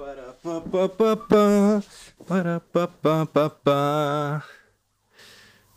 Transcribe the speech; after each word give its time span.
Para 0.00 0.32
pa 0.32 0.60
pa 0.60 0.88
pa 0.88 1.16
pa, 1.28 1.44
para 2.24 2.60
pa 2.72 2.86
pa 2.88 3.26
pa 3.26 3.50
pa. 3.50 3.78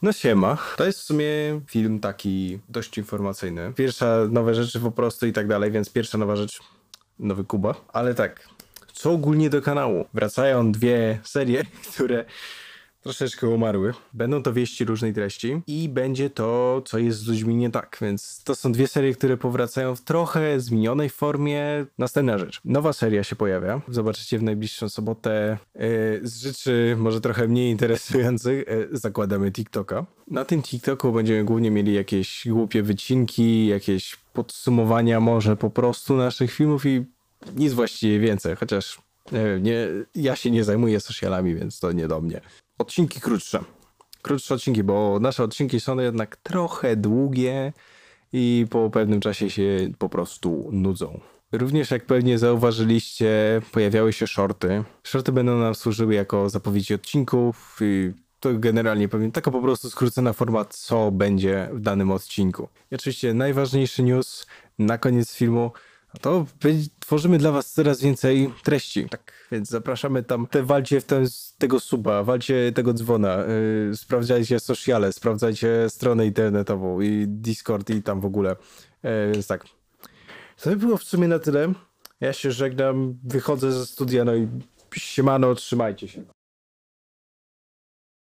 No 0.01 0.13
siema. 0.13 0.57
To 0.77 0.85
jest 0.85 0.99
w 0.99 1.03
sumie 1.03 1.61
film 1.67 1.99
taki 1.99 2.59
dość 2.69 2.97
informacyjny. 2.97 3.73
Pierwsza 3.75 4.17
nowe 4.29 4.55
rzeczy 4.55 4.79
po 4.79 4.91
prostu 4.91 5.27
i 5.27 5.33
tak 5.33 5.47
dalej, 5.47 5.71
więc 5.71 5.89
pierwsza 5.89 6.17
nowa 6.17 6.35
rzecz, 6.35 6.59
nowy 7.19 7.43
Kuba. 7.43 7.75
Ale 7.93 8.15
tak, 8.15 8.47
co 8.93 9.11
ogólnie 9.11 9.49
do 9.49 9.61
kanału? 9.61 10.05
Wracają 10.13 10.71
dwie 10.71 11.19
serie, 11.23 11.63
które 11.93 12.25
troszeczkę 13.03 13.47
umarły. 13.47 13.93
Będą 14.13 14.43
to 14.43 14.53
wieści 14.53 14.85
różnej 14.85 15.13
treści 15.13 15.61
i 15.67 15.89
będzie 15.89 16.29
to, 16.29 16.81
co 16.85 16.99
jest 16.99 17.19
z 17.19 17.27
ludźmi 17.27 17.55
nie 17.55 17.69
tak. 17.69 17.97
Więc 18.01 18.43
to 18.43 18.55
są 18.55 18.71
dwie 18.71 18.87
serie, 18.87 19.13
które 19.13 19.37
powracają 19.37 19.95
w 19.95 20.01
trochę 20.01 20.59
zmienionej 20.59 21.09
formie. 21.09 21.85
Następna 21.97 22.37
rzecz. 22.37 22.61
Nowa 22.65 22.93
seria 22.93 23.23
się 23.23 23.35
pojawia. 23.35 23.81
Zobaczycie 23.87 24.39
w 24.39 24.43
najbliższą 24.43 24.89
sobotę. 24.89 25.57
Yy, 25.75 25.81
z 26.23 26.37
rzeczy 26.37 26.95
może 26.99 27.21
trochę 27.21 27.47
mniej 27.47 27.71
interesujących 27.71 28.67
yy, 28.67 28.89
zakładamy 28.91 29.51
TikToka. 29.51 30.05
Na 30.27 30.45
tym 30.45 30.61
TikToku 30.61 31.11
będziemy 31.11 31.43
głównie 31.43 31.71
mieli 31.71 31.93
jakieś 31.93 32.47
głupie 32.47 32.83
wycinki, 32.83 33.67
jakieś 33.67 34.15
podsumowania 34.33 35.19
może 35.19 35.57
po 35.57 35.69
prostu 35.69 36.15
naszych 36.15 36.51
filmów 36.51 36.85
i 36.85 37.05
nic 37.55 37.73
właściwie 37.73 38.19
więcej, 38.19 38.55
chociaż 38.55 39.01
nie, 39.61 39.87
ja 40.15 40.35
się 40.35 40.51
nie 40.51 40.63
zajmuję 40.63 40.99
socialami, 40.99 41.55
więc 41.55 41.79
to 41.79 41.91
nie 41.91 42.07
do 42.07 42.21
mnie. 42.21 42.41
Odcinki 42.77 43.21
krótsze. 43.21 43.59
Krótsze 44.21 44.55
odcinki, 44.55 44.83
bo 44.83 45.19
nasze 45.19 45.43
odcinki 45.43 45.79
są 45.79 45.99
jednak 45.99 46.35
trochę 46.35 46.95
długie 46.95 47.73
i 48.33 48.65
po 48.69 48.89
pewnym 48.89 49.19
czasie 49.19 49.49
się 49.49 49.89
po 49.97 50.09
prostu 50.09 50.69
nudzą. 50.71 51.19
Również 51.51 51.91
jak 51.91 52.05
pewnie 52.05 52.37
zauważyliście, 52.37 53.61
pojawiały 53.71 54.13
się 54.13 54.27
shorty. 54.27 54.83
Shorty 55.03 55.31
będą 55.31 55.57
nam 55.57 55.75
służyły 55.75 56.13
jako 56.13 56.49
zapowiedzi 56.49 56.93
odcinków 56.93 57.77
i 57.81 58.11
to 58.39 58.53
generalnie 58.53 59.09
powiem, 59.09 59.31
taka 59.31 59.51
po 59.51 59.61
prostu 59.61 59.89
skrócona 59.89 60.33
forma, 60.33 60.65
co 60.65 61.11
będzie 61.11 61.69
w 61.73 61.79
danym 61.79 62.11
odcinku. 62.11 62.69
I 62.91 62.95
oczywiście 62.95 63.33
najważniejszy 63.33 64.03
news 64.03 64.47
na 64.79 64.97
koniec 64.97 65.35
filmu, 65.35 65.71
to 66.21 66.45
tworzymy 66.99 67.37
dla 67.37 67.51
was 67.51 67.71
coraz 67.71 68.01
więcej 68.01 68.53
treści. 68.63 69.09
Tak, 69.09 69.47
więc 69.51 69.69
zapraszamy 69.69 70.23
tam, 70.23 70.47
te 70.47 70.63
walcie 70.63 71.01
w 71.01 71.05
ten, 71.05 71.27
tego 71.57 71.79
suba, 71.79 72.23
walcie 72.23 72.71
tego 72.75 72.93
dzwona, 72.93 73.37
yy, 73.89 73.97
sprawdzajcie 73.97 74.59
sociale, 74.59 75.13
sprawdzajcie 75.13 75.89
stronę 75.89 76.25
internetową 76.25 77.01
i 77.01 77.25
Discord 77.27 77.89
i 77.89 78.03
tam 78.03 78.21
w 78.21 78.25
ogóle. 78.25 78.55
Yy, 79.03 79.31
więc 79.33 79.47
tak. 79.47 79.65
To 80.61 80.69
by 80.69 80.75
było 80.75 80.97
w 80.97 81.03
sumie 81.03 81.27
na 81.27 81.39
tyle. 81.39 81.73
Ja 82.21 82.33
się 82.33 82.51
żegnam, 82.51 83.19
wychodzę 83.23 83.71
ze 83.71 83.85
studia, 83.85 84.25
no 84.25 84.35
i 84.35 84.47
siemano, 84.95 85.55
trzymajcie 85.55 86.07
się. 86.07 86.23